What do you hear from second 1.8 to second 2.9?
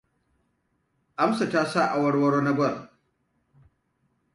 aworworo na gwal.